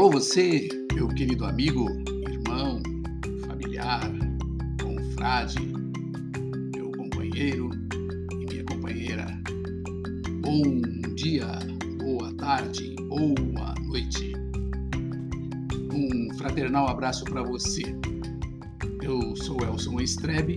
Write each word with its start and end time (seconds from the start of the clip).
Alô, 0.00 0.12
você, 0.12 0.66
meu 0.94 1.08
querido 1.08 1.44
amigo, 1.44 1.86
irmão, 2.26 2.80
familiar, 3.46 4.00
confrade, 4.82 5.58
meu 6.74 6.90
companheiro 6.92 7.68
e 8.32 8.46
minha 8.46 8.64
companheira. 8.64 9.26
Bom 10.40 10.80
dia, 11.14 11.46
boa 11.98 12.32
tarde, 12.36 12.96
boa 13.08 13.74
noite. 13.82 14.32
Um 15.92 16.34
fraternal 16.38 16.88
abraço 16.88 17.26
para 17.26 17.42
você. 17.42 17.82
Eu 19.02 19.36
sou 19.36 19.58
Elson 19.62 20.00
Estrebe 20.00 20.56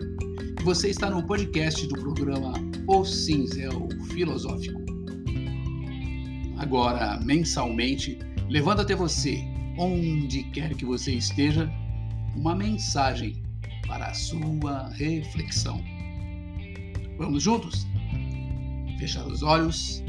e 0.58 0.64
você 0.64 0.90
está 0.90 1.10
no 1.10 1.22
podcast 1.22 1.86
do 1.86 1.96
programa 1.96 2.54
O 2.88 3.04
Cinzel 3.04 3.90
Filosófico. 4.14 4.82
Agora, 6.58 7.20
mensalmente, 7.26 8.18
levando 8.54 8.82
até 8.82 8.94
você, 8.94 9.44
onde 9.80 10.44
quer 10.44 10.76
que 10.76 10.86
você 10.86 11.12
esteja, 11.12 11.68
uma 12.36 12.54
mensagem 12.54 13.42
para 13.88 14.06
a 14.06 14.14
sua 14.14 14.90
reflexão. 14.90 15.84
Vamos 17.18 17.42
juntos? 17.42 17.88
Fechar 19.00 19.26
os 19.26 19.42
olhos, 19.42 20.04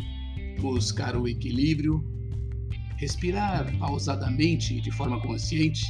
buscar 0.61 1.17
o 1.17 1.27
equilíbrio, 1.27 2.05
respirar 2.99 3.75
pausadamente 3.79 4.79
de 4.79 4.91
forma 4.91 5.19
consciente, 5.23 5.87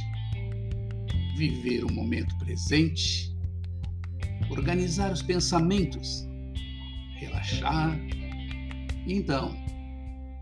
viver 1.35 1.83
o 1.83 1.91
momento 1.91 2.37
presente, 2.37 3.35
organizar 4.49 5.11
os 5.11 5.21
pensamentos, 5.21 6.25
relaxar 7.17 7.99
e 9.05 9.13
então 9.13 9.53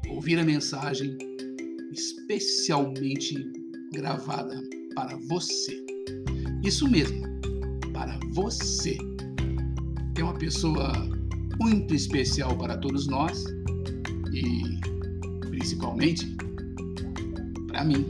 ouvir 0.08 0.38
a 0.38 0.44
mensagem 0.44 1.33
especialmente 1.94 3.36
gravada 3.94 4.61
para 4.95 5.16
você. 5.30 5.83
Isso 6.63 6.88
mesmo, 6.89 7.22
para 7.94 8.19
você. 8.31 8.97
É 10.17 10.23
uma 10.23 10.33
pessoa 10.33 10.91
muito 11.59 11.93
especial 11.93 12.58
para 12.58 12.77
todos 12.77 13.08
nós 13.08 13.45
e 14.33 14.80
principalmente 15.49 16.36
para 17.67 17.83
mim. 17.83 18.05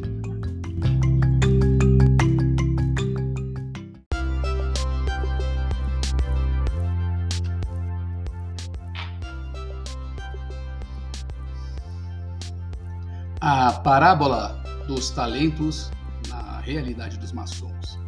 A 13.45 13.73
parábola 13.73 14.63
dos 14.87 15.09
talentos 15.09 15.91
na 16.29 16.61
realidade 16.61 17.17
dos 17.17 17.33
maçons. 17.33 17.99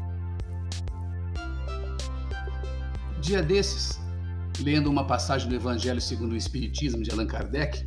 Dia 3.19 3.43
desses, 3.43 3.99
lendo 4.61 4.89
uma 4.89 5.05
passagem 5.05 5.49
do 5.49 5.55
Evangelho 5.55 5.99
segundo 5.99 6.31
o 6.31 6.37
Espiritismo 6.37 7.03
de 7.03 7.11
Allan 7.11 7.27
Kardec, 7.27 7.85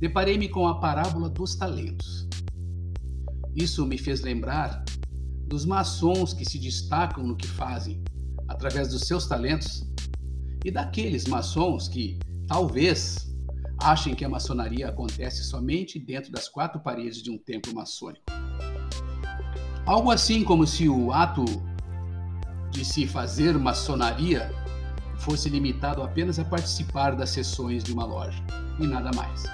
deparei-me 0.00 0.48
com 0.48 0.66
a 0.66 0.80
parábola 0.80 1.30
dos 1.30 1.54
talentos. 1.54 2.26
Isso 3.54 3.86
me 3.86 3.96
fez 3.96 4.22
lembrar 4.22 4.84
dos 5.46 5.64
maçons 5.64 6.34
que 6.34 6.44
se 6.44 6.58
destacam 6.58 7.22
no 7.22 7.36
que 7.36 7.46
fazem 7.46 8.02
através 8.48 8.88
dos 8.88 9.02
seus 9.02 9.28
talentos 9.28 9.88
e 10.64 10.72
daqueles 10.72 11.28
maçons 11.28 11.86
que, 11.86 12.18
talvez, 12.48 13.32
achem 13.84 14.14
que 14.14 14.24
a 14.24 14.28
maçonaria 14.28 14.88
acontece 14.88 15.44
somente 15.44 15.98
dentro 15.98 16.32
das 16.32 16.48
quatro 16.48 16.80
paredes 16.80 17.22
de 17.22 17.30
um 17.30 17.36
templo 17.36 17.74
maçônico. 17.74 18.24
Algo 19.84 20.10
assim 20.10 20.42
como 20.42 20.66
se 20.66 20.88
o 20.88 21.12
ato 21.12 21.44
de 22.70 22.82
se 22.82 23.06
fazer 23.06 23.58
maçonaria 23.58 24.50
fosse 25.18 25.50
limitado 25.50 26.02
apenas 26.02 26.38
a 26.38 26.44
participar 26.44 27.14
das 27.14 27.28
sessões 27.28 27.84
de 27.84 27.92
uma 27.92 28.06
loja 28.06 28.42
e 28.80 28.86
nada 28.86 29.10
mais. 29.14 29.44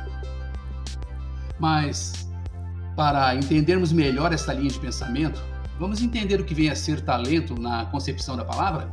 Mas, 1.58 2.28
para 2.94 3.34
entendermos 3.34 3.90
melhor 3.90 4.32
esta 4.32 4.54
linha 4.54 4.70
de 4.70 4.78
pensamento, 4.78 5.42
vamos 5.78 6.00
entender 6.00 6.40
o 6.40 6.44
que 6.44 6.54
vem 6.54 6.70
a 6.70 6.76
ser 6.76 7.00
talento 7.00 7.60
na 7.60 7.86
concepção 7.86 8.36
da 8.36 8.44
palavra? 8.44 8.88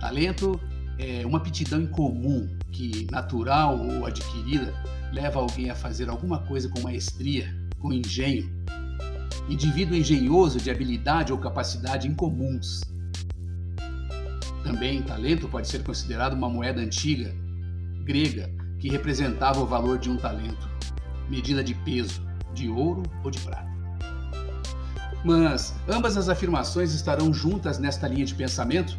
Talento 0.00 0.58
é 0.98 1.26
uma 1.26 1.36
aptidão 1.36 1.82
incomum 1.82 2.58
que, 2.70 3.06
natural 3.10 3.78
ou 3.78 4.06
adquirida, 4.06 4.72
leva 5.12 5.40
alguém 5.40 5.70
a 5.70 5.74
fazer 5.74 6.08
alguma 6.08 6.38
coisa 6.40 6.68
com 6.68 6.80
maestria, 6.80 7.54
com 7.78 7.92
engenho. 7.92 8.50
Indivíduo 9.48 9.96
engenhoso 9.96 10.58
de 10.58 10.70
habilidade 10.70 11.32
ou 11.32 11.38
capacidade 11.38 12.06
incomuns. 12.06 12.80
Também 14.62 15.02
talento 15.02 15.48
pode 15.48 15.68
ser 15.68 15.82
considerado 15.82 16.34
uma 16.34 16.48
moeda 16.48 16.80
antiga, 16.80 17.34
grega, 18.04 18.50
que 18.78 18.88
representava 18.88 19.60
o 19.60 19.66
valor 19.66 19.98
de 19.98 20.08
um 20.08 20.16
talento, 20.16 20.68
medida 21.28 21.64
de 21.64 21.74
peso, 21.74 22.22
de 22.54 22.68
ouro 22.68 23.02
ou 23.24 23.30
de 23.30 23.40
prata. 23.40 23.68
Mas 25.24 25.74
ambas 25.88 26.16
as 26.16 26.28
afirmações 26.28 26.94
estarão 26.94 27.34
juntas 27.34 27.78
nesta 27.78 28.08
linha 28.08 28.24
de 28.24 28.34
pensamento 28.34 28.96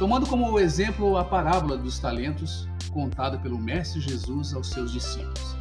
tomando 0.00 0.26
como 0.26 0.58
exemplo 0.58 1.18
a 1.18 1.24
parábola 1.24 1.76
dos 1.76 1.98
talentos 1.98 2.66
contada 2.90 3.38
pelo 3.38 3.58
Mestre 3.58 4.00
Jesus 4.00 4.52
aos 4.54 4.68
seus 4.70 4.92
discípulos. 4.92 5.56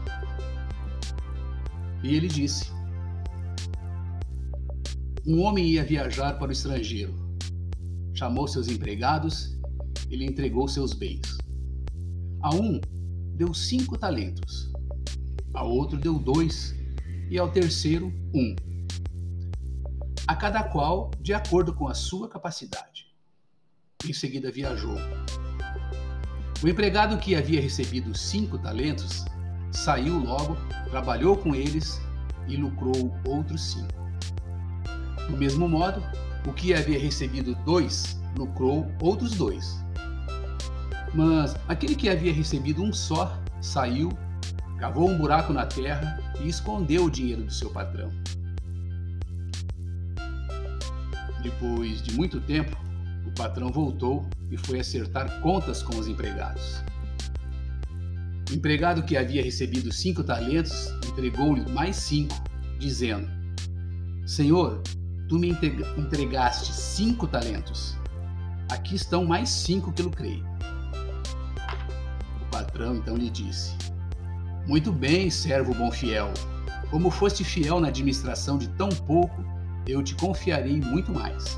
E 2.04 2.16
ele 2.16 2.28
disse: 2.28 2.72
Um 5.26 5.42
homem 5.42 5.66
ia 5.66 5.84
viajar 5.84 6.38
para 6.38 6.50
o 6.50 6.52
estrangeiro. 6.52 7.14
Chamou 8.14 8.48
seus 8.48 8.68
empregados 8.68 9.58
e 10.10 10.16
lhe 10.16 10.26
entregou 10.26 10.68
seus 10.68 10.94
bens. 10.94 11.38
A 12.42 12.54
um 12.54 12.80
deu 13.36 13.54
cinco 13.54 13.98
talentos, 13.98 14.72
a 15.54 15.64
outro 15.64 15.98
deu 15.98 16.20
dois 16.20 16.76
e 17.30 17.38
ao 17.38 17.52
terceiro 17.52 18.14
um. 18.34 18.56
A 20.28 20.36
cada 20.36 20.64
qual 20.64 21.12
de 21.20 21.34
acordo 21.34 21.74
com 21.74 21.88
a 21.88 21.94
sua 21.94 22.28
capacidade. 22.30 23.08
Em 24.08 24.14
seguida 24.14 24.52
viajou. 24.52 24.96
O 26.62 26.68
empregado 26.68 27.18
que 27.18 27.36
havia 27.36 27.62
recebido 27.62 28.18
cinco 28.18 28.58
talentos 28.58 29.24
saiu 29.72 30.20
logo, 30.20 30.58
trabalhou 30.90 31.38
com 31.38 31.56
eles 31.56 32.02
e 32.50 32.58
lucrou 32.58 33.16
outros 33.26 33.62
cinco. 33.62 33.94
Do 35.30 35.38
mesmo 35.38 35.70
modo, 35.70 36.04
o 36.46 36.52
que 36.52 36.74
havia 36.74 37.00
recebido 37.00 37.56
dois 37.64 38.20
lucrou 38.38 38.92
outros 39.02 39.36
dois. 39.36 39.82
Mas 41.14 41.56
aquele 41.70 41.96
que 41.96 42.10
havia 42.10 42.34
recebido 42.34 42.84
um 42.84 42.92
só 42.92 43.40
saiu, 43.62 44.12
cavou 44.78 45.10
um 45.10 45.18
buraco 45.18 45.54
na 45.54 45.66
terra 45.66 46.20
e 46.42 46.50
escondeu 46.50 47.06
o 47.06 47.12
dinheiro 47.12 47.44
do 47.44 47.54
seu 47.54 47.70
patrão. 47.70 48.12
Depois 51.42 52.02
de 52.02 52.14
muito 52.16 52.42
tempo, 52.42 52.76
patrão 53.40 53.72
voltou 53.72 54.28
e 54.52 54.58
foi 54.58 54.82
acertar 54.82 55.40
contas 55.40 55.82
com 55.82 55.96
os 55.98 56.10
empregados. 56.10 56.84
O 58.52 58.54
empregado 58.54 59.04
que 59.04 59.16
havia 59.16 59.42
recebido 59.42 59.94
cinco 59.94 60.26
talentos 60.26 60.90
entregou-lhe 61.08 61.72
mais 61.72 61.96
cinco, 61.96 62.36
dizendo: 62.78 63.30
Senhor, 64.26 64.82
tu 65.30 65.40
me 65.40 65.56
entregaste 65.98 66.74
cinco 66.74 67.28
talentos. 67.28 67.98
Aqui 68.70 68.96
estão 68.96 69.24
mais 69.24 69.48
cinco 69.48 69.94
que 69.94 70.02
lucrei. 70.02 70.44
O 72.42 72.46
patrão 72.52 72.98
então 72.98 73.16
lhe 73.16 73.30
disse: 73.30 73.74
Muito 74.68 74.92
bem, 74.92 75.30
servo 75.30 75.74
bom 75.74 75.90
fiel. 75.90 76.34
Como 76.92 77.10
foste 77.10 77.46
fiel 77.46 77.80
na 77.80 77.88
administração 77.88 78.58
de 78.58 78.68
tão 78.70 78.90
pouco, 78.90 79.46
eu 79.88 80.04
te 80.04 80.14
confiarei 80.16 80.82
muito 80.82 81.14
mais. 81.14 81.58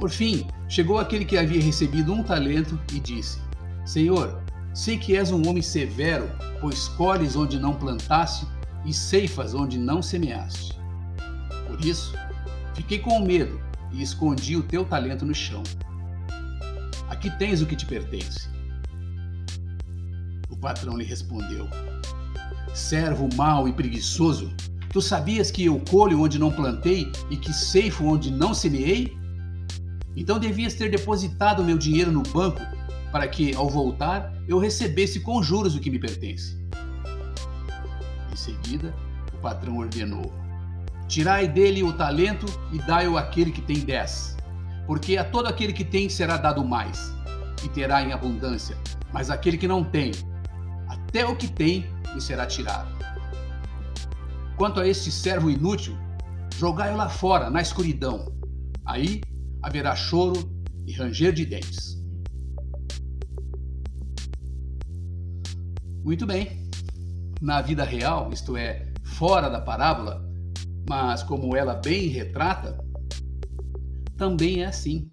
Por 0.00 0.08
fim, 0.08 0.46
chegou 0.66 0.98
aquele 0.98 1.26
que 1.26 1.36
havia 1.36 1.62
recebido 1.62 2.10
um 2.10 2.22
talento 2.22 2.80
e 2.90 2.98
disse: 2.98 3.38
Senhor, 3.84 4.42
sei 4.72 4.96
que 4.96 5.14
és 5.14 5.30
um 5.30 5.46
homem 5.46 5.62
severo, 5.62 6.26
pois 6.58 6.88
colhes 6.88 7.36
onde 7.36 7.60
não 7.60 7.74
plantaste 7.74 8.46
e 8.86 8.94
ceifas 8.94 9.52
onde 9.54 9.78
não 9.78 10.00
semeaste. 10.00 10.80
Por 11.66 11.84
isso, 11.84 12.14
fiquei 12.74 12.98
com 12.98 13.20
medo 13.20 13.60
e 13.92 14.02
escondi 14.02 14.56
o 14.56 14.62
teu 14.62 14.86
talento 14.86 15.26
no 15.26 15.34
chão. 15.34 15.62
Aqui 17.10 17.30
tens 17.38 17.60
o 17.60 17.66
que 17.66 17.76
te 17.76 17.84
pertence. 17.84 18.48
O 20.48 20.56
patrão 20.56 20.96
lhe 20.96 21.04
respondeu: 21.04 21.68
Servo 22.72 23.28
mau 23.36 23.68
e 23.68 23.72
preguiçoso, 23.74 24.50
tu 24.90 25.02
sabias 25.02 25.50
que 25.50 25.66
eu 25.66 25.78
colho 25.90 26.22
onde 26.22 26.38
não 26.38 26.50
plantei 26.50 27.12
e 27.28 27.36
que 27.36 27.52
ceifo 27.52 28.06
onde 28.06 28.30
não 28.30 28.54
semeei? 28.54 29.19
Então 30.16 30.38
devias 30.38 30.74
ter 30.74 30.90
depositado 30.90 31.64
meu 31.64 31.78
dinheiro 31.78 32.10
no 32.10 32.22
banco 32.22 32.60
para 33.12 33.26
que, 33.28 33.54
ao 33.54 33.68
voltar, 33.68 34.32
eu 34.46 34.58
recebesse 34.58 35.20
com 35.20 35.42
juros 35.42 35.74
o 35.74 35.80
que 35.80 35.90
me 35.90 35.98
pertence. 35.98 36.58
Em 38.32 38.36
seguida, 38.36 38.94
o 39.32 39.38
patrão 39.38 39.78
ordenou: 39.78 40.32
Tirai 41.08 41.48
dele 41.48 41.82
o 41.82 41.92
talento 41.92 42.46
e 42.72 42.78
dai-o 42.78 43.16
àquele 43.16 43.50
que 43.50 43.60
tem 43.60 43.80
dez. 43.80 44.36
Porque 44.86 45.16
a 45.16 45.24
todo 45.24 45.46
aquele 45.46 45.72
que 45.72 45.84
tem 45.84 46.08
será 46.08 46.36
dado 46.36 46.64
mais, 46.64 47.12
e 47.64 47.68
terá 47.68 48.02
em 48.02 48.12
abundância, 48.12 48.76
mas 49.12 49.30
aquele 49.30 49.56
que 49.56 49.68
não 49.68 49.84
tem, 49.84 50.12
até 50.88 51.24
o 51.24 51.36
que 51.36 51.48
tem 51.48 51.86
lhe 52.14 52.20
será 52.20 52.46
tirado. 52.46 52.88
Quanto 54.56 54.80
a 54.80 54.86
este 54.86 55.10
servo 55.10 55.50
inútil, 55.50 55.96
jogai-o 56.56 56.96
lá 56.96 57.08
fora, 57.08 57.48
na 57.48 57.62
escuridão. 57.62 58.32
Aí 58.84 59.20
haverá 59.62 59.94
choro 59.94 60.34
e 60.86 60.92
ranger 60.92 61.32
de 61.32 61.44
dentes. 61.44 62.00
Muito 66.04 66.26
bem. 66.26 66.68
Na 67.40 67.62
vida 67.62 67.84
real, 67.84 68.30
isto 68.32 68.56
é, 68.56 68.92
fora 69.02 69.48
da 69.48 69.60
parábola, 69.60 70.22
mas 70.88 71.22
como 71.22 71.56
ela 71.56 71.74
bem 71.74 72.08
retrata, 72.08 72.78
também 74.16 74.62
é 74.62 74.66
assim. 74.66 75.10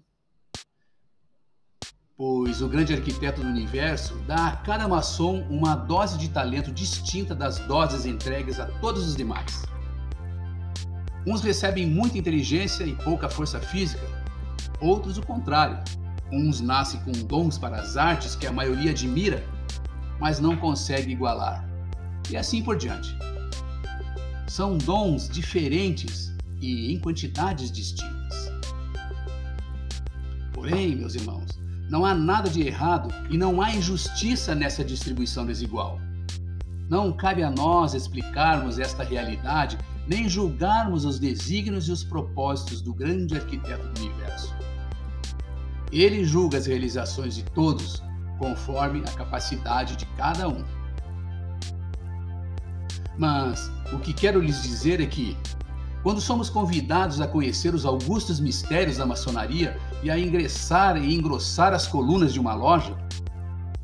Pois 2.16 2.60
o 2.60 2.68
grande 2.68 2.92
arquiteto 2.92 3.40
do 3.40 3.46
universo 3.46 4.16
dá 4.26 4.48
a 4.48 4.56
cada 4.56 4.88
maçom 4.88 5.46
uma 5.48 5.76
dose 5.76 6.18
de 6.18 6.28
talento 6.28 6.72
distinta 6.72 7.34
das 7.34 7.60
doses 7.60 8.04
entregues 8.04 8.58
a 8.58 8.66
todos 8.80 9.06
os 9.06 9.14
demais. 9.14 9.62
Uns 11.24 11.42
recebem 11.42 11.86
muita 11.86 12.18
inteligência 12.18 12.84
e 12.84 12.96
pouca 12.96 13.28
força 13.28 13.60
física, 13.60 14.04
outros 14.80 15.18
o 15.18 15.22
contrário. 15.22 15.78
Uns 16.30 16.60
nascem 16.60 17.00
com 17.00 17.12
dons 17.12 17.56
para 17.56 17.80
as 17.80 17.96
artes 17.96 18.34
que 18.34 18.46
a 18.46 18.52
maioria 18.52 18.90
admira, 18.90 19.42
mas 20.20 20.38
não 20.38 20.56
consegue 20.56 21.12
igualar. 21.12 21.68
E 22.30 22.36
assim 22.36 22.62
por 22.62 22.76
diante. 22.76 23.16
São 24.46 24.76
dons 24.76 25.28
diferentes 25.28 26.32
e 26.60 26.92
em 26.92 27.00
quantidades 27.00 27.70
distintas. 27.70 28.52
Porém, 30.52 30.96
meus 30.96 31.14
irmãos, 31.14 31.58
não 31.88 32.04
há 32.04 32.14
nada 32.14 32.50
de 32.50 32.62
errado 32.62 33.08
e 33.30 33.38
não 33.38 33.62
há 33.62 33.72
injustiça 33.72 34.54
nessa 34.54 34.84
distribuição 34.84 35.46
desigual. 35.46 35.98
Não 36.88 37.12
cabe 37.12 37.42
a 37.42 37.50
nós 37.50 37.94
explicarmos 37.94 38.78
esta 38.78 39.02
realidade 39.02 39.78
nem 40.06 40.28
julgarmos 40.28 41.04
os 41.04 41.18
desígnios 41.18 41.86
e 41.88 41.92
os 41.92 42.02
propósitos 42.02 42.80
do 42.80 42.94
grande 42.94 43.36
arquiteto 43.36 43.86
do 43.88 44.00
universo. 44.00 44.57
Ele 45.90 46.24
julga 46.24 46.58
as 46.58 46.66
realizações 46.66 47.34
de 47.34 47.44
todos 47.44 48.02
conforme 48.38 49.00
a 49.00 49.12
capacidade 49.12 49.96
de 49.96 50.06
cada 50.16 50.48
um. 50.48 50.64
Mas 53.16 53.70
o 53.92 53.98
que 53.98 54.12
quero 54.12 54.40
lhes 54.40 54.62
dizer 54.62 55.00
é 55.00 55.06
que, 55.06 55.36
quando 56.02 56.20
somos 56.20 56.48
convidados 56.48 57.20
a 57.20 57.26
conhecer 57.26 57.74
os 57.74 57.84
augustos 57.84 58.38
mistérios 58.38 58.98
da 58.98 59.06
maçonaria 59.06 59.76
e 60.02 60.10
a 60.10 60.18
ingressar 60.18 60.96
e 60.96 61.14
engrossar 61.14 61.72
as 61.72 61.86
colunas 61.86 62.32
de 62.32 62.38
uma 62.38 62.54
loja, 62.54 62.96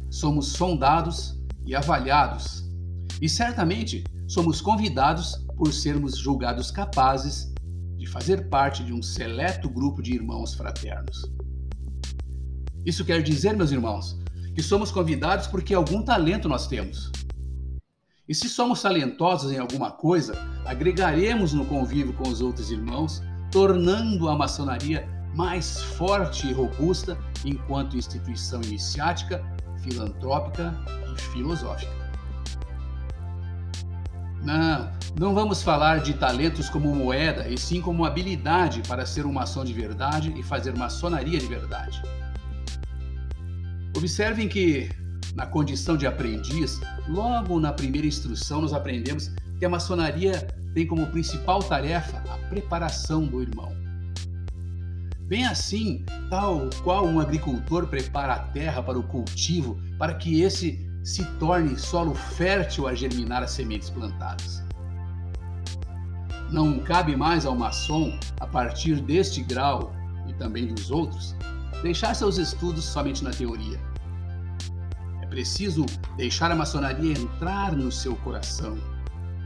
somos 0.08 0.48
sondados 0.48 1.36
e 1.66 1.74
avaliados. 1.74 2.70
E 3.20 3.28
certamente 3.28 4.04
somos 4.28 4.60
convidados 4.60 5.44
por 5.56 5.72
sermos 5.72 6.16
julgados 6.16 6.70
capazes 6.70 7.52
de 7.96 8.06
fazer 8.06 8.48
parte 8.48 8.84
de 8.84 8.92
um 8.92 9.02
seleto 9.02 9.68
grupo 9.68 10.00
de 10.02 10.14
irmãos 10.14 10.54
fraternos. 10.54 11.32
Isso 12.84 13.04
quer 13.04 13.22
dizer, 13.22 13.56
meus 13.56 13.72
irmãos, 13.72 14.19
que 14.54 14.62
somos 14.62 14.90
convidados 14.90 15.46
porque 15.46 15.75
algum 15.75 16.02
talento 16.02 16.48
nós 16.48 16.66
temos. 16.66 17.10
E 18.28 18.34
se 18.34 18.48
somos 18.48 18.81
talentosos 18.81 19.52
em 19.52 19.58
alguma 19.58 19.90
coisa, 19.90 20.34
agregaremos 20.64 21.52
no 21.52 21.64
convívio 21.66 22.14
com 22.14 22.28
os 22.28 22.40
outros 22.40 22.70
irmãos, 22.70 23.22
tornando 23.50 24.28
a 24.28 24.36
maçonaria 24.36 25.06
mais 25.34 25.82
forte 25.82 26.46
e 26.46 26.53
robusta 26.53 27.19
enquanto 27.44 27.96
instituição 27.96 28.62
iniciática, 28.62 29.44
filantrópica 29.82 30.74
e 31.14 31.20
filosófica. 31.32 31.93
Não, 34.43 34.93
não 35.19 35.34
vamos 35.34 35.62
falar 35.62 36.00
de 36.00 36.14
talentos 36.14 36.69
como 36.69 36.94
moeda, 36.94 37.48
e 37.48 37.58
sim 37.58 37.81
como 37.81 38.05
habilidade 38.05 38.82
para 38.86 39.06
ser 39.06 39.26
um 39.26 39.32
maçom 39.32 39.64
de 39.64 39.72
verdade 39.72 40.34
e 40.36 40.43
fazer 40.43 40.76
maçonaria 40.76 41.38
de 41.38 41.46
verdade. 41.46 42.03
Observem 44.05 44.49
que 44.49 44.91
na 45.34 45.46
condição 45.46 45.96
de 45.96 46.06
aprendiz, 46.06 46.79
logo 47.08 47.58
na 47.58 47.73
primeira 47.73 48.06
instrução 48.06 48.61
nós 48.61 48.75
aprendemos 48.75 49.32
que 49.58 49.65
a 49.65 49.69
maçonaria 49.70 50.46
tem 50.75 50.87
como 50.87 51.06
principal 51.06 51.63
tarefa 51.63 52.23
a 52.31 52.37
preparação 52.51 53.25
do 53.25 53.41
irmão. 53.41 53.75
Bem 55.20 55.46
assim, 55.46 56.05
tal 56.29 56.69
qual 56.82 57.06
um 57.06 57.19
agricultor 57.19 57.87
prepara 57.87 58.34
a 58.34 58.39
terra 58.41 58.82
para 58.82 58.99
o 58.99 59.03
cultivo, 59.05 59.81
para 59.99 60.13
que 60.13 60.43
esse 60.43 60.87
se 61.03 61.25
torne 61.39 61.79
solo 61.79 62.15
fértil 62.15 62.87
a 62.87 62.94
germinar 62.94 63.43
as 63.43 63.53
sementes 63.53 63.89
plantadas. 63.89 64.63
Não 66.53 66.79
cabe 66.81 67.17
mais 67.17 67.46
ao 67.46 67.56
maçom, 67.56 68.19
a 68.39 68.46
partir 68.46 69.01
deste 69.01 69.43
grau 69.43 69.94
e 70.29 70.34
também 70.34 70.67
dos 70.67 70.91
outros, 70.91 71.34
deixar 71.82 72.13
seus 72.13 72.37
estudos 72.37 72.84
somente 72.84 73.25
na 73.25 73.31
teoria 73.31 73.94
preciso 75.34 75.84
deixar 76.17 76.53
a 76.53 76.55
maçonaria 76.55 77.10
entrar 77.10 77.74
no 77.74 77.91
seu 77.91 78.14
coração. 78.14 78.79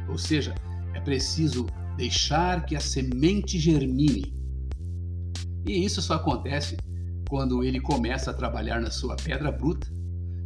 Ou 0.06 0.18
seja, 0.18 0.54
é 0.92 1.00
preciso 1.00 1.64
deixar 1.96 2.66
que 2.66 2.76
a 2.76 2.80
semente 2.80 3.58
germine. 3.58 4.34
E 5.66 5.82
isso 5.82 6.02
só 6.02 6.16
acontece 6.16 6.76
quando 7.26 7.64
ele 7.64 7.80
começa 7.80 8.30
a 8.30 8.34
trabalhar 8.34 8.82
na 8.82 8.90
sua 8.90 9.16
pedra 9.16 9.50
bruta, 9.50 9.90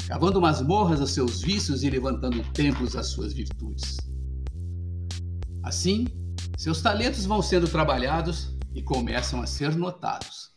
cavando 0.06 0.40
masmorras 0.40 1.00
aos 1.00 1.11
seus 1.11 1.42
vícios 1.42 1.82
e 1.82 1.90
levantando 1.90 2.40
templos 2.52 2.94
às 2.94 3.08
suas 3.08 3.32
virtudes. 3.32 3.96
Assim, 5.64 6.06
seus 6.56 6.80
talentos 6.80 7.26
vão 7.26 7.42
sendo 7.42 7.66
trabalhados 7.66 8.56
e 8.72 8.80
começam 8.80 9.42
a 9.42 9.46
ser 9.46 9.75
notados. 9.75 10.52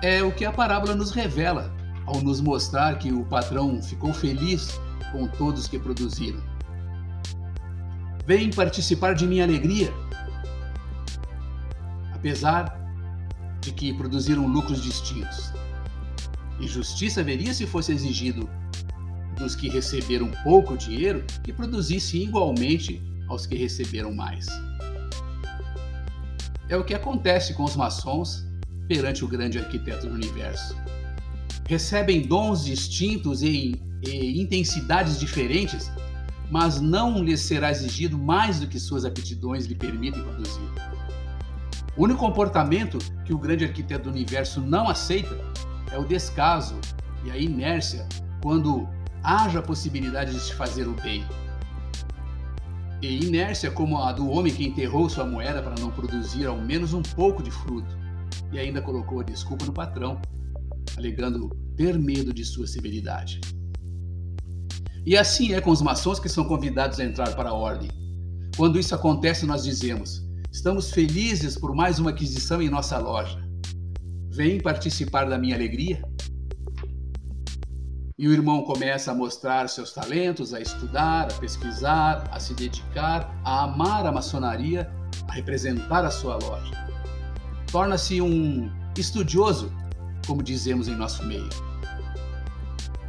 É 0.00 0.22
o 0.22 0.34
que 0.34 0.46
a 0.46 0.52
parábola 0.52 0.94
nos 0.94 1.10
revela 1.10 1.73
ao 2.06 2.20
nos 2.20 2.40
mostrar 2.40 2.98
que 2.98 3.12
o 3.12 3.24
patrão 3.24 3.82
ficou 3.82 4.12
feliz 4.12 4.80
com 5.12 5.26
todos 5.26 5.66
que 5.66 5.78
produziram. 5.78 6.42
Vem 8.26 8.50
participar 8.50 9.14
de 9.14 9.26
minha 9.26 9.44
alegria. 9.44 9.92
Apesar 12.14 12.80
de 13.60 13.72
que 13.72 13.92
produziram 13.94 14.46
lucros 14.46 14.82
distintos. 14.82 15.52
Injustiça 16.60 17.20
haveria 17.20 17.52
se 17.52 17.66
fosse 17.66 17.92
exigido 17.92 18.48
dos 19.36 19.54
que 19.54 19.68
receberam 19.68 20.30
pouco 20.42 20.76
dinheiro 20.76 21.24
que 21.42 21.52
produzisse 21.52 22.22
igualmente 22.22 23.02
aos 23.28 23.46
que 23.46 23.56
receberam 23.56 24.14
mais. 24.14 24.46
É 26.68 26.76
o 26.76 26.84
que 26.84 26.94
acontece 26.94 27.52
com 27.54 27.64
os 27.64 27.76
maçons 27.76 28.46
perante 28.88 29.24
o 29.24 29.28
grande 29.28 29.58
arquiteto 29.58 30.06
do 30.06 30.14
universo 30.14 30.74
recebem 31.66 32.22
dons 32.22 32.64
distintos 32.64 33.42
e, 33.42 33.80
e 34.02 34.40
intensidades 34.40 35.18
diferentes, 35.18 35.90
mas 36.50 36.80
não 36.80 37.22
lhes 37.22 37.40
será 37.40 37.70
exigido 37.70 38.18
mais 38.18 38.60
do 38.60 38.66
que 38.66 38.78
suas 38.78 39.04
aptidões 39.04 39.66
lhe 39.66 39.74
permitem 39.74 40.22
produzir. 40.22 40.70
O 41.96 42.04
único 42.04 42.20
comportamento 42.20 42.98
que 43.24 43.32
o 43.32 43.38
grande 43.38 43.64
arquiteto 43.64 44.04
do 44.04 44.10
universo 44.10 44.60
não 44.60 44.88
aceita 44.88 45.38
é 45.90 45.98
o 45.98 46.04
descaso 46.04 46.76
e 47.24 47.30
a 47.30 47.38
inércia 47.38 48.06
quando 48.42 48.86
haja 49.22 49.60
a 49.60 49.62
possibilidade 49.62 50.32
de 50.32 50.40
se 50.40 50.52
fazer 50.54 50.86
o 50.86 50.92
bem. 50.94 51.24
E 53.00 53.24
inércia 53.24 53.70
como 53.70 53.98
a 53.98 54.12
do 54.12 54.28
homem 54.28 54.52
que 54.52 54.66
enterrou 54.66 55.08
sua 55.08 55.24
moeda 55.24 55.62
para 55.62 55.80
não 55.80 55.90
produzir 55.90 56.46
ao 56.46 56.56
menos 56.56 56.92
um 56.92 57.02
pouco 57.02 57.42
de 57.42 57.50
fruto 57.50 57.96
e 58.52 58.58
ainda 58.58 58.82
colocou 58.82 59.20
a 59.20 59.24
desculpa 59.24 59.64
no 59.64 59.72
patrão 59.72 60.20
alegando 60.96 61.50
ter 61.76 61.98
medo 61.98 62.32
de 62.32 62.44
sua 62.44 62.66
severidade. 62.66 63.40
E 65.06 65.16
assim 65.16 65.52
é 65.52 65.60
com 65.60 65.70
os 65.70 65.82
maçons 65.82 66.18
que 66.18 66.28
são 66.28 66.44
convidados 66.44 66.98
a 66.98 67.04
entrar 67.04 67.34
para 67.36 67.50
a 67.50 67.54
ordem. 67.54 67.90
Quando 68.56 68.78
isso 68.78 68.94
acontece, 68.94 69.44
nós 69.44 69.64
dizemos: 69.64 70.22
estamos 70.50 70.90
felizes 70.90 71.58
por 71.58 71.74
mais 71.74 71.98
uma 71.98 72.10
aquisição 72.10 72.62
em 72.62 72.70
nossa 72.70 72.98
loja. 72.98 73.42
Vem 74.30 74.60
participar 74.60 75.24
da 75.24 75.38
minha 75.38 75.54
alegria? 75.54 76.02
E 78.16 78.28
o 78.28 78.32
irmão 78.32 78.62
começa 78.62 79.10
a 79.10 79.14
mostrar 79.14 79.68
seus 79.68 79.92
talentos, 79.92 80.54
a 80.54 80.60
estudar, 80.60 81.24
a 81.24 81.34
pesquisar, 81.34 82.28
a 82.30 82.38
se 82.38 82.54
dedicar, 82.54 83.36
a 83.44 83.64
amar 83.64 84.06
a 84.06 84.12
maçonaria, 84.12 84.88
a 85.28 85.32
representar 85.32 86.04
a 86.04 86.10
sua 86.10 86.36
loja. 86.36 86.72
Torna-se 87.70 88.20
um 88.20 88.70
estudioso, 88.96 89.72
como 90.24 90.42
dizemos 90.42 90.88
em 90.88 90.94
nosso 90.94 91.24
meio. 91.24 91.48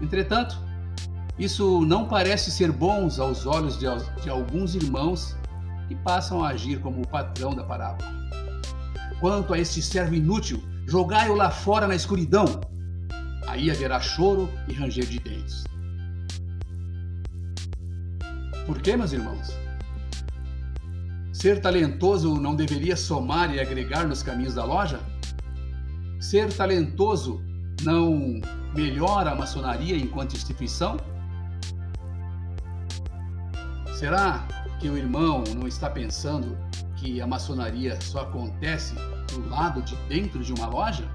Entretanto, 0.01 0.57
isso 1.37 1.85
não 1.85 2.07
parece 2.07 2.51
ser 2.51 2.71
bom 2.71 3.09
aos 3.19 3.45
olhos 3.45 3.77
de, 3.77 3.85
de 4.21 4.29
alguns 4.29 4.75
irmãos 4.75 5.35
que 5.87 5.95
passam 5.95 6.43
a 6.43 6.49
agir 6.49 6.79
como 6.79 7.01
o 7.01 7.07
patrão 7.07 7.53
da 7.53 7.63
parábola. 7.63 8.09
Quanto 9.19 9.53
a 9.53 9.59
esse 9.59 9.81
servo 9.81 10.15
inútil, 10.15 10.61
jogai-o 10.87 11.35
lá 11.35 11.49
fora 11.49 11.87
na 11.87 11.95
escuridão, 11.95 12.45
Aí 13.47 13.69
haverá 13.69 13.99
choro 13.99 14.49
e 14.67 14.73
ranger 14.73 15.05
de 15.05 15.19
dentes. 15.19 15.63
Por 18.65 18.81
que, 18.81 18.97
meus 18.97 19.13
irmãos? 19.13 19.53
Ser 21.31 21.61
talentoso 21.61 22.35
não 22.39 22.55
deveria 22.55 22.95
somar 22.95 23.53
e 23.53 23.59
agregar 23.59 24.07
nos 24.07 24.23
caminhos 24.23 24.55
da 24.55 24.65
loja? 24.65 24.99
Ser 26.29 26.51
talentoso 26.51 27.39
não 27.83 28.41
melhora 28.73 29.29
a 29.29 29.35
maçonaria 29.35 29.95
enquanto 29.95 30.33
instituição? 30.33 30.97
Será 33.99 34.47
que 34.79 34.89
o 34.89 34.97
irmão 34.97 35.43
não 35.55 35.67
está 35.67 35.87
pensando 35.87 36.57
que 36.95 37.21
a 37.21 37.27
maçonaria 37.27 38.01
só 38.01 38.21
acontece 38.21 38.95
do 39.31 39.47
lado 39.47 39.83
de 39.83 39.95
dentro 40.07 40.43
de 40.43 40.51
uma 40.51 40.65
loja? 40.65 41.07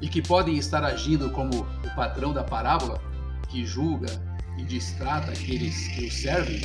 e 0.00 0.08
que 0.08 0.22
podem 0.22 0.56
estar 0.56 0.84
agindo 0.84 1.28
como 1.30 1.60
o 1.60 1.94
patrão 1.96 2.32
da 2.32 2.44
parábola, 2.44 3.00
que 3.48 3.66
julga 3.66 4.08
e 4.56 4.64
distrata 4.64 5.32
aqueles 5.32 5.88
que 5.88 6.06
o 6.06 6.10
servem? 6.10 6.60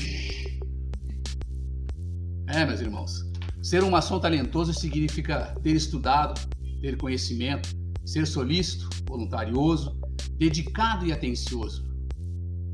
É, 2.47 2.63
meus 2.63 2.79
irmãos, 2.79 3.25
ser 3.61 3.83
um 3.83 3.89
maçom 3.89 4.19
talentoso 4.19 4.71
significa 4.71 5.55
ter 5.63 5.71
estudado, 5.71 6.39
ter 6.83 6.97
conhecimento, 6.97 7.69
ser 8.03 8.27
solícito, 8.27 8.89
voluntarioso, 9.07 9.97
dedicado 10.37 11.05
e 11.05 11.13
atencioso. 11.13 11.87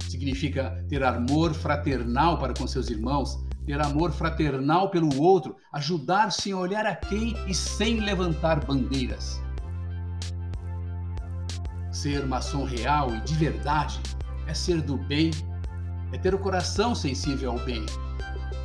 Significa 0.01 0.83
ter 0.89 1.03
amor 1.03 1.53
fraternal 1.53 2.39
para 2.39 2.55
com 2.55 2.65
seus 2.65 2.89
irmãos, 2.89 3.45
ter 3.67 3.79
amor 3.79 4.11
fraternal 4.11 4.89
pelo 4.89 5.21
outro, 5.21 5.55
ajudar 5.71 6.31
sem 6.31 6.55
olhar 6.55 6.87
a 6.87 6.95
quem 6.95 7.35
e 7.47 7.53
sem 7.53 7.99
levantar 7.99 8.65
bandeiras. 8.65 9.39
Ser 11.91 12.25
maçom 12.25 12.63
real 12.63 13.15
e 13.15 13.21
de 13.21 13.35
verdade 13.35 13.99
é 14.47 14.55
ser 14.55 14.81
do 14.81 14.97
bem, 14.97 15.29
é 16.11 16.17
ter 16.17 16.33
o 16.33 16.39
coração 16.39 16.95
sensível 16.95 17.51
ao 17.51 17.59
bem, 17.59 17.85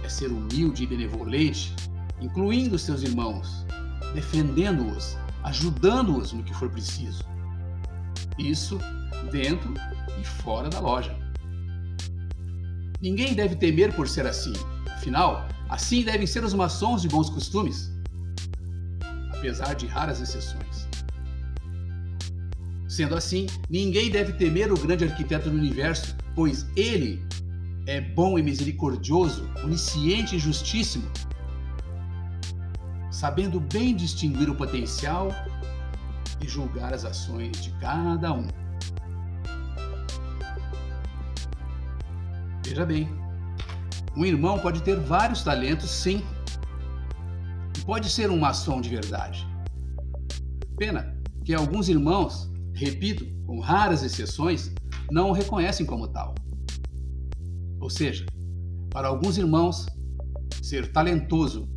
é 0.03 0.09
ser 0.09 0.29
humilde 0.29 0.85
e 0.85 0.87
benevolente, 0.87 1.77
incluindo 2.19 2.79
seus 2.79 3.03
irmãos, 3.03 3.67
defendendo-os, 4.15 5.19
ajudando-os 5.45 6.33
no 6.33 6.43
que 6.43 6.55
for 6.55 6.69
preciso. 6.69 7.23
Isso 8.39 8.79
dentro 9.31 9.73
e 10.21 10.25
fora 10.25 10.69
da 10.69 10.81
loja. 10.81 11.17
Ninguém 13.01 13.35
deve 13.35 13.55
temer 13.55 13.95
por 13.95 14.09
ser 14.09 14.27
assim. 14.27 14.55
Afinal, 14.91 15.47
assim 15.69 16.03
devem 16.03 16.27
ser 16.27 16.43
os 16.43 16.55
maçons 16.55 17.03
de 17.03 17.09
bons 17.09 17.29
costumes, 17.29 17.93
apesar 19.37 19.75
de 19.75 19.87
raras 19.87 20.21
exceções. 20.21 20.89
Sendo 22.89 23.15
assim, 23.15 23.47
ninguém 23.69 24.11
deve 24.11 24.33
temer 24.35 24.73
o 24.73 24.79
grande 24.79 25.05
arquiteto 25.05 25.51
do 25.51 25.57
universo, 25.57 26.17
pois 26.35 26.67
ele 26.77 27.23
é 27.87 28.01
bom 28.01 28.39
e 28.39 28.43
misericordioso, 28.43 29.51
onisciente 29.63 30.37
e 30.37 30.39
justíssimo, 30.39 31.05
sabendo 33.25 33.59
bem 33.59 33.97
distinguir 33.97 34.51
o 34.51 34.55
potencial 34.55 35.29
e 36.43 36.47
julgar 36.47 36.93
as 36.93 37.07
ações 37.07 37.53
de 37.53 37.71
cada 37.79 38.31
um. 38.35 38.47
Veja 42.67 42.85
bem, 42.85 43.09
um 44.15 44.27
irmão 44.27 44.59
pode 44.59 44.83
ter 44.83 45.01
vários 45.01 45.43
talentos, 45.43 45.89
sim, 45.89 46.23
e 47.79 47.85
pode 47.87 48.11
ser 48.11 48.31
um 48.31 48.39
maçom 48.39 48.79
de 48.79 48.91
verdade. 48.91 49.49
Pena 50.77 51.17
que 51.47 51.55
alguns 51.55 51.89
irmãos 51.89 52.53
repito, 52.75 53.25
com 53.47 53.59
raras 53.59 54.03
exceções, 54.03 54.71
não 55.11 55.31
o 55.31 55.33
reconhecem 55.33 55.87
como 55.87 56.09
tal. 56.09 56.35
Ou 57.81 57.89
seja, 57.89 58.27
para 58.91 59.09
alguns 59.09 59.39
irmãos, 59.39 59.87
ser 60.61 60.93
talentoso, 60.93 61.74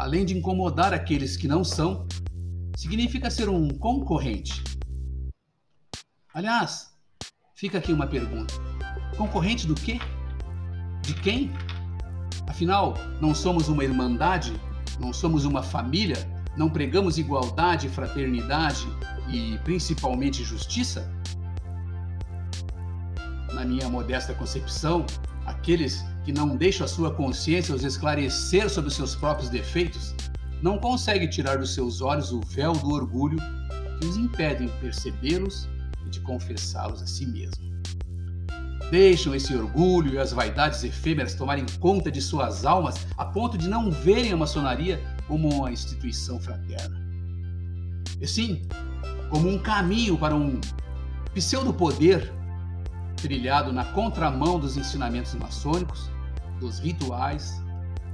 além 0.00 0.24
de 0.24 0.34
incomodar 0.34 0.94
aqueles 0.94 1.36
que 1.36 1.46
não 1.46 1.62
são, 1.62 2.08
significa 2.74 3.30
ser 3.30 3.50
um 3.50 3.68
concorrente. 3.68 4.64
Aliás, 6.32 6.96
fica 7.54 7.76
aqui 7.76 7.92
uma 7.92 8.06
pergunta: 8.06 8.54
concorrente 9.18 9.66
do 9.66 9.74
quê? 9.74 9.98
De 11.02 11.12
quem? 11.12 11.52
Afinal, 12.48 12.94
não 13.20 13.34
somos 13.34 13.68
uma 13.68 13.84
irmandade? 13.84 14.58
Não 14.98 15.12
somos 15.12 15.44
uma 15.44 15.62
família? 15.62 16.16
Não 16.56 16.70
pregamos 16.70 17.18
igualdade, 17.18 17.86
fraternidade 17.90 18.86
e 19.30 19.58
principalmente 19.64 20.42
justiça? 20.42 21.12
Na 23.52 23.66
minha 23.66 23.86
modesta 23.90 24.32
concepção, 24.32 25.04
aqueles 25.44 26.02
que 26.30 26.32
não 26.32 26.56
deixam 26.56 26.84
a 26.84 26.88
sua 26.88 27.12
consciência 27.12 27.74
os 27.74 27.82
esclarecer 27.82 28.70
sobre 28.70 28.88
seus 28.92 29.16
próprios 29.16 29.50
defeitos 29.50 30.14
não 30.62 30.78
conseguem 30.78 31.28
tirar 31.28 31.58
dos 31.58 31.74
seus 31.74 32.00
olhos 32.00 32.30
o 32.30 32.40
véu 32.40 32.72
do 32.72 32.90
orgulho 32.90 33.36
que 33.98 34.06
os 34.06 34.16
impedem 34.16 34.68
de 34.68 34.72
percebê-los 34.74 35.68
e 36.06 36.08
de 36.08 36.20
confessá-los 36.20 37.02
a 37.02 37.06
si 37.06 37.26
mesmo. 37.26 37.68
Deixam 38.92 39.34
esse 39.34 39.52
orgulho 39.56 40.14
e 40.14 40.18
as 40.18 40.32
vaidades 40.32 40.84
efêmeras 40.84 41.34
tomarem 41.34 41.66
conta 41.80 42.12
de 42.12 42.22
suas 42.22 42.64
almas 42.64 43.08
a 43.18 43.24
ponto 43.24 43.58
de 43.58 43.68
não 43.68 43.90
verem 43.90 44.32
a 44.32 44.36
maçonaria 44.36 45.02
como 45.26 45.52
uma 45.52 45.72
instituição 45.72 46.38
fraterna. 46.38 46.96
E 48.20 48.26
sim, 48.26 48.62
como 49.28 49.48
um 49.48 49.58
caminho 49.58 50.16
para 50.16 50.36
um 50.36 50.60
pseudo-poder 51.34 52.32
trilhado 53.16 53.72
na 53.72 53.84
contramão 53.84 54.60
dos 54.60 54.76
ensinamentos 54.76 55.34
maçônicos, 55.34 56.08
dos 56.60 56.78
rituais 56.78 57.60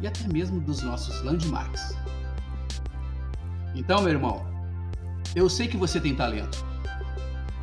e 0.00 0.06
até 0.06 0.26
mesmo 0.28 0.60
dos 0.60 0.82
nossos 0.82 1.22
landmarks. 1.22 1.94
Então, 3.74 4.00
meu 4.02 4.12
irmão, 4.12 4.46
eu 5.34 5.50
sei 5.50 5.68
que 5.68 5.76
você 5.76 6.00
tem 6.00 6.14
talento. 6.14 6.64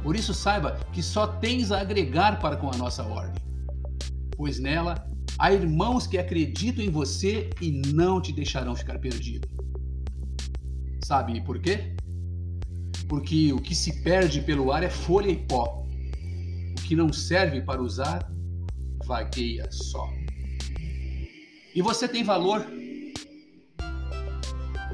Por 0.03 0.15
isso, 0.15 0.33
saiba 0.33 0.79
que 0.91 1.01
só 1.01 1.25
tens 1.25 1.71
a 1.71 1.79
agregar 1.79 2.39
para 2.39 2.57
com 2.57 2.69
a 2.69 2.77
nossa 2.77 3.03
ordem, 3.03 3.41
pois 4.35 4.59
nela 4.59 5.07
há 5.39 5.51
irmãos 5.51 6.05
que 6.05 6.17
acreditam 6.17 6.83
em 6.83 6.89
você 6.89 7.49
e 7.61 7.71
não 7.93 8.21
te 8.21 8.31
deixarão 8.31 8.75
ficar 8.75 8.99
perdido. 8.99 9.47
Sabe 11.03 11.41
por 11.41 11.59
quê? 11.59 11.95
porque 13.13 13.53
o 13.53 13.59
que 13.59 13.75
se 13.75 14.01
perde 14.01 14.41
pelo 14.41 14.71
ar 14.71 14.81
é 14.81 14.89
folha 14.89 15.29
e 15.29 15.35
pó. 15.35 15.85
O 16.71 16.81
que 16.81 16.95
não 16.95 17.13
serve 17.13 17.61
para 17.61 17.79
usar, 17.79 18.27
vagueia 19.05 19.71
só. 19.71 20.09
E 21.75 21.81
você 21.81 22.07
tem 22.07 22.23
valor. 22.23 22.65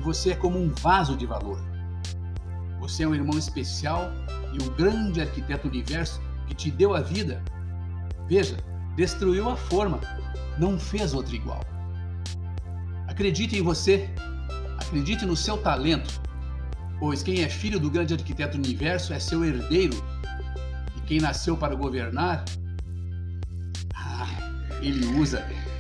Você 0.01 0.31
é 0.31 0.36
como 0.36 0.57
um 0.57 0.69
vaso 0.69 1.15
de 1.15 1.25
valor. 1.25 1.59
Você 2.79 3.03
é 3.03 3.07
um 3.07 3.13
irmão 3.13 3.38
especial 3.38 4.12
e 4.53 4.63
o 4.63 4.71
grande 4.71 5.21
arquiteto 5.21 5.67
do 5.67 5.74
universo 5.74 6.21
que 6.48 6.55
te 6.55 6.71
deu 6.71 6.95
a 6.95 7.01
vida. 7.01 7.43
Veja, 8.27 8.57
destruiu 8.95 9.50
a 9.50 9.55
forma, 9.55 10.00
não 10.57 10.79
fez 10.79 11.13
outra 11.13 11.36
igual. 11.36 11.63
Acredite 13.07 13.57
em 13.57 13.62
você, 13.62 14.09
acredite 14.79 15.25
no 15.25 15.36
seu 15.36 15.57
talento 15.57 16.21
pois 17.00 17.24
quem 17.24 17.41
é 17.43 17.50
filho 17.50 17.79
do 17.79 17.89
grande 17.89 18.13
arquiteto 18.13 18.57
do 18.57 18.63
universo 18.65 19.13
é 19.13 19.19
seu 19.19 19.43
herdeiro, 19.43 19.95
e 20.98 21.01
quem 21.01 21.19
nasceu 21.19 21.55
para 21.55 21.74
governar, 21.74 22.43
ah, 23.95 24.27
ele 24.81 25.05
usa 25.17 25.39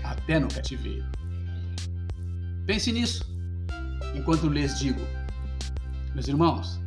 até 0.09 0.39
no 0.39 0.47
cativeiro. 0.47 1.05
Pense 2.65 2.91
nisso, 2.91 3.23
enquanto 4.15 4.47
lhes 4.47 4.79
digo, 4.79 5.01
meus 6.13 6.27
irmãos, 6.27 6.79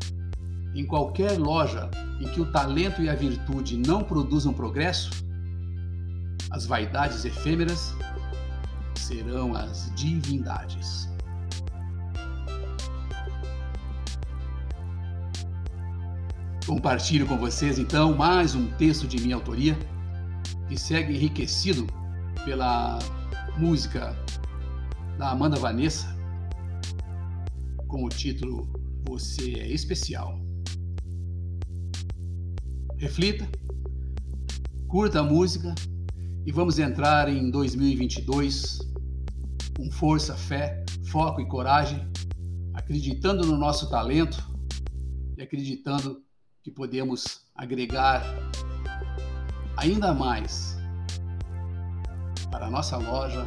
em 0.75 0.85
qualquer 0.85 1.39
loja 1.39 1.89
em 2.21 2.29
que 2.29 2.41
o 2.41 2.51
talento 2.51 3.01
e 3.01 3.09
a 3.09 3.15
virtude 3.15 3.77
não 3.77 4.03
produzam 4.03 4.53
progresso, 4.53 5.11
as 6.51 6.67
vaidades 6.67 7.25
efêmeras 7.25 7.95
serão 8.97 9.55
as 9.55 9.93
divindades. 9.95 11.09
Compartilho 16.67 17.27
com 17.27 17.37
vocês 17.37 17.79
então 17.79 18.15
mais 18.17 18.55
um 18.55 18.67
texto 18.73 19.07
de 19.07 19.21
minha 19.21 19.35
autoria 19.35 19.77
que 20.69 20.79
segue 20.79 21.15
enriquecido 21.15 21.87
pela 22.45 22.99
música 23.57 24.17
da 25.17 25.31
Amanda 25.31 25.57
Vanessa 25.57 26.17
com 27.87 28.05
o 28.05 28.09
título 28.09 28.69
Você 29.07 29.53
é 29.61 29.69
Especial. 29.69 30.41
Reflita, 32.97 33.49
curta 34.89 35.21
a 35.21 35.23
música 35.23 35.75
e 36.45 36.51
vamos 36.51 36.79
entrar 36.79 37.29
em 37.29 37.51
2022 37.51 38.79
com 39.77 39.91
força, 39.91 40.35
fé, 40.35 40.85
foco 41.05 41.41
e 41.41 41.47
coragem, 41.47 42.09
acreditando 42.75 43.47
no 43.47 43.57
nosso 43.57 43.89
talento 43.89 44.45
e 45.37 45.43
acreditando 45.43 46.23
que 46.63 46.71
podemos 46.71 47.43
agregar 47.55 48.25
ainda 49.77 50.13
mais 50.13 50.82
para 52.53 52.67
a 52.67 52.71
nossa 52.71 52.97
loja, 52.99 53.45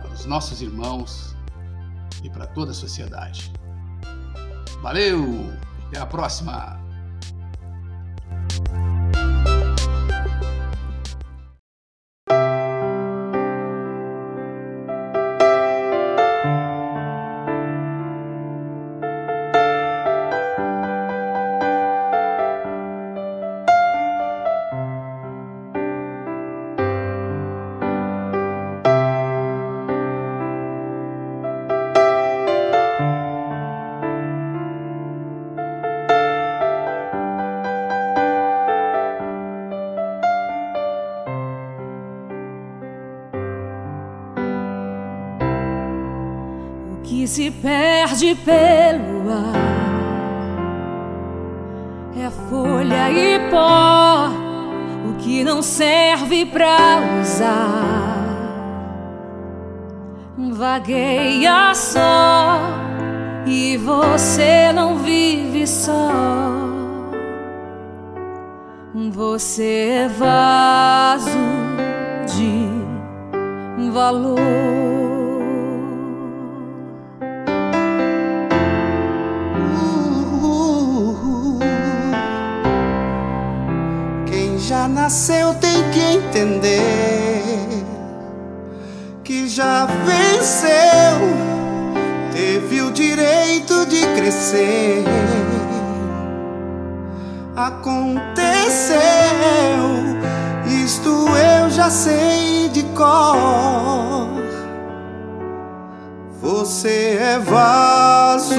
para 0.00 0.12
os 0.12 0.26
nossos 0.26 0.62
irmãos 0.62 1.34
e 2.22 2.30
para 2.30 2.46
toda 2.46 2.70
a 2.70 2.74
sociedade. 2.74 3.52
Valeu! 4.80 5.52
Até 5.88 5.98
a 5.98 6.06
próxima! 6.06 6.83
Se 47.34 47.50
perde 47.50 48.36
pelo 48.44 49.28
ar 49.28 49.74
é 52.16 52.30
folha 52.48 53.10
e 53.10 53.50
pó, 53.50 54.28
o 55.08 55.14
que 55.18 55.42
não 55.42 55.60
serve 55.60 56.46
pra 56.46 57.00
usar. 57.20 58.22
Vagueia 60.52 61.74
só 61.74 62.60
e 63.44 63.76
você 63.78 64.72
não 64.72 64.98
vive 64.98 65.66
só. 65.66 66.12
Você 69.10 70.04
é 70.04 70.08
vaso 70.08 71.28
de 72.28 73.90
valor. 73.90 74.43
Nasceu 85.14 85.54
tem 85.54 85.90
que 85.90 86.00
entender 86.00 87.84
que 89.22 89.48
já 89.48 89.86
venceu, 89.86 91.20
teve 92.32 92.82
o 92.82 92.90
direito 92.90 93.86
de 93.86 94.04
crescer. 94.16 95.04
Aconteceu, 97.54 98.98
isto 100.84 101.28
eu 101.28 101.70
já 101.70 101.88
sei 101.90 102.68
de 102.70 102.82
cor. 102.82 104.26
Você 106.42 107.18
é 107.20 107.38
vaso 107.38 108.56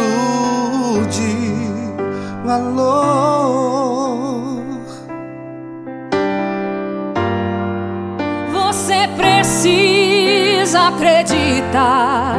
de 1.10 2.46
valor. 2.46 3.85
Precisa 9.16 10.88
acreditar 10.90 12.38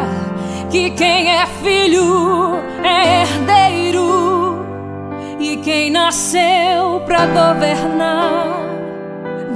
que 0.71 0.91
quem 0.91 1.31
é 1.31 1.47
filho 1.47 2.57
é 2.85 3.23
herdeiro 3.23 4.67
e 5.39 5.57
quem 5.59 5.91
nasceu 5.91 7.01
para 7.07 7.27
governar 7.27 8.67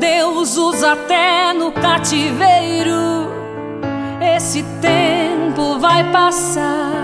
Deus 0.00 0.57
usa 0.57 0.92
até 0.92 1.53
no 1.53 1.70
cativeiro. 1.70 3.31
Esse 4.20 4.64
tempo 4.81 5.79
vai 5.79 6.11
passar, 6.11 6.94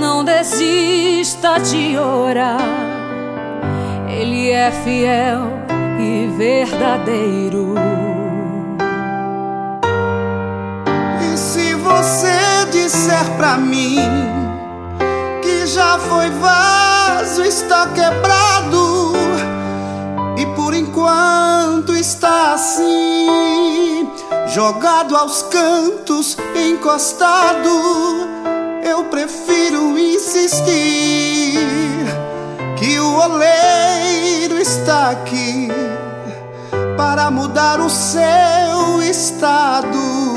não 0.00 0.24
desista 0.24 1.58
de 1.58 1.98
orar. 1.98 2.58
Ele 4.08 4.50
é 4.50 4.70
fiel 4.70 5.42
e 6.00 6.26
verdadeiro. 6.38 7.74
Você 11.96 12.66
disser 12.70 13.24
pra 13.36 13.58
mim 13.58 13.98
que 15.42 15.66
já 15.66 15.98
foi 15.98 16.30
vaso, 16.30 17.44
está 17.44 17.86
quebrado 17.88 19.12
e 20.38 20.46
por 20.56 20.72
enquanto 20.74 21.94
está 21.94 22.54
assim, 22.54 24.08
jogado 24.54 25.16
aos 25.16 25.42
cantos, 25.42 26.36
encostado, 26.56 27.68
eu 28.82 29.04
prefiro 29.04 29.98
insistir 29.98 31.58
que 32.78 32.98
o 32.98 33.18
oleiro 33.20 34.58
está 34.58 35.10
aqui 35.10 35.68
para 36.96 37.30
mudar 37.30 37.80
o 37.80 37.90
seu 37.90 39.02
estado. 39.02 40.31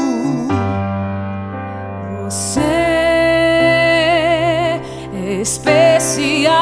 Especial. 5.45 6.55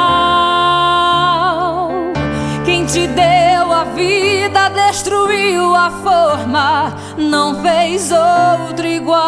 Quem 2.65 2.85
te 2.85 3.07
deu 3.07 3.71
a 3.71 3.85
vida 3.95 4.69
destruiu 4.69 5.73
a 5.73 5.89
forma, 5.89 6.93
não 7.17 7.61
fez 7.61 8.11
outro 8.11 8.85
igual. 8.85 9.23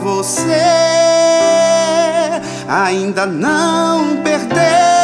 Você 0.00 0.64
ainda 2.68 3.26
não 3.26 4.22
perdeu. 4.22 4.99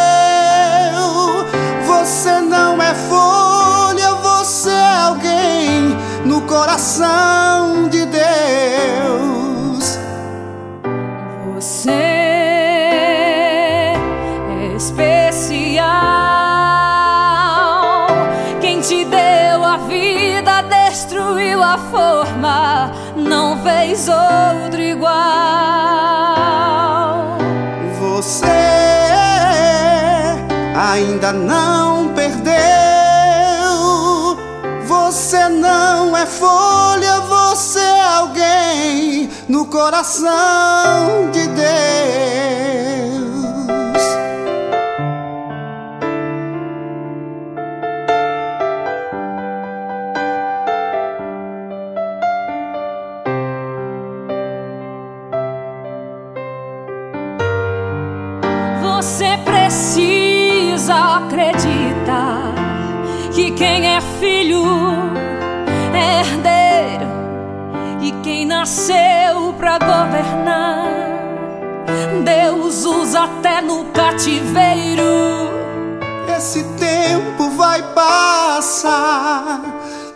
Fez 23.96 24.08
outro 24.08 24.80
igual. 24.80 25.14
Você 27.98 28.46
ainda 30.92 31.32
não 31.32 32.12
perdeu. 32.14 32.52
Você 34.86 35.48
não 35.48 36.16
é 36.16 36.26
folha, 36.26 37.20
você 37.20 37.80
é 37.80 38.02
alguém 38.02 39.30
no 39.48 39.64
coração 39.66 41.30
de 41.32 41.46
Deus. 41.48 42.95
Cativeiro. 74.16 75.50
Esse 76.34 76.64
tempo 76.78 77.50
vai 77.50 77.82
passar, 77.94 79.60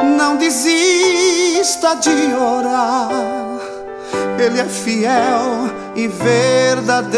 não 0.02 0.36
desista 0.36 1.94
de 1.96 2.34
orar. 2.34 3.10
Ele 4.38 4.58
é 4.58 4.64
fiel 4.64 5.70
e 5.94 6.08
verdadeiro. 6.08 7.10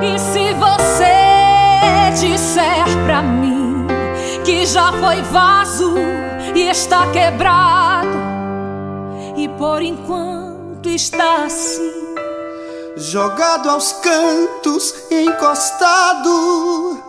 E 0.00 0.18
se 0.18 0.54
você 0.54 1.16
disser 2.20 2.86
pra 3.04 3.20
mim 3.20 3.86
que 4.44 4.64
já 4.64 4.92
foi 4.92 5.20
vaso 5.22 5.94
e 6.54 6.68
está 6.68 7.06
quebrado, 7.10 8.08
e 9.36 9.48
por 9.48 9.82
enquanto 9.82 10.88
está 10.88 11.44
assim, 11.44 12.07
jogado 12.98 13.70
aos 13.70 13.92
cantos, 13.92 14.92
encostado, 15.10 17.02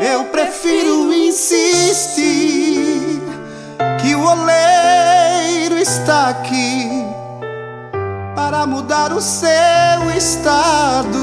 eu 0.00 0.24
prefiro 0.24 1.12
insistir 1.12 3.20
que 4.00 4.14
o 4.14 4.22
oleiro 4.22 5.78
está 5.78 6.30
aqui 6.30 7.04
para 8.34 8.66
mudar 8.66 9.12
o 9.12 9.20
seu 9.20 10.10
estado. 10.16 11.20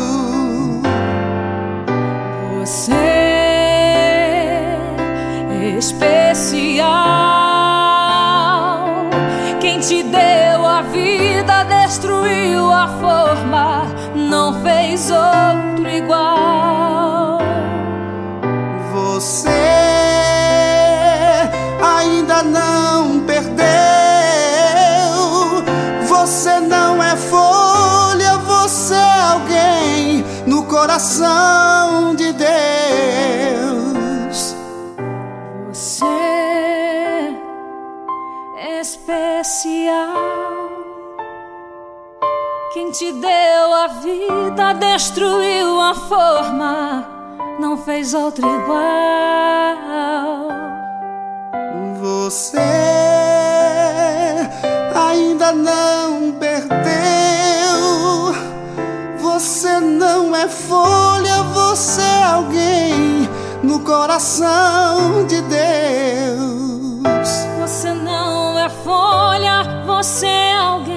Você 2.60 3.07
não 14.98 15.67
te 43.08 43.14
deu 43.14 43.74
a 43.74 43.88
vida 43.88 44.74
destruiu 44.74 45.80
a 45.80 45.94
forma, 45.96 47.06
não 47.58 47.78
fez 47.78 48.14
outra 48.14 48.46
igual. 48.46 48.78
Você 52.02 52.58
ainda 54.94 55.54
não 55.54 56.34
perdeu. 56.34 56.78
Você 59.20 59.80
não 59.80 60.36
é 60.36 60.50
folha, 60.50 61.44
você 61.54 62.02
é 62.02 62.24
alguém 62.26 63.30
no 63.64 63.80
coração 63.80 65.26
de 65.28 65.42
Deus. 65.44 66.98
Você 67.62 67.94
não 67.94 68.60
é 68.60 68.68
folha, 68.70 69.64
você 69.86 70.28
é 70.28 70.58
alguém 70.58 70.97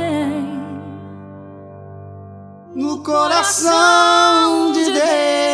coração 3.03 4.73
de 4.73 4.85
Deus. 4.85 5.50